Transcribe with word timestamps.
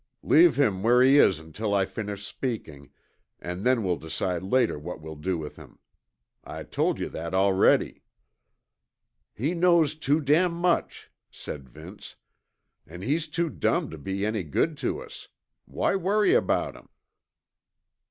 "Leave 0.23 0.55
him 0.57 0.81
where 0.81 1.03
he 1.03 1.19
is 1.19 1.37
until 1.37 1.75
I 1.75 1.85
finish 1.85 2.25
speaking, 2.25 2.89
and 3.39 3.63
then 3.63 3.83
we'll 3.83 3.97
decide 3.97 4.41
later 4.41 4.79
what 4.79 4.99
we'll 4.99 5.13
do 5.15 5.37
with 5.37 5.57
him. 5.57 5.77
I 6.43 6.63
told 6.63 6.99
you 6.99 7.07
that 7.09 7.35
already." 7.35 8.01
"He 9.31 9.53
knows 9.53 9.93
too 9.93 10.19
damn 10.19 10.53
much," 10.53 11.11
said 11.29 11.69
Vince, 11.69 12.15
"an' 12.87 13.03
he's 13.03 13.27
too 13.27 13.51
dumb 13.51 13.91
to 13.91 13.99
be 13.99 14.25
any 14.25 14.41
good 14.41 14.75
to 14.77 15.03
us. 15.03 15.27
Why 15.65 15.95
worry 15.95 16.33
about 16.33 16.75
him?" 16.75 16.89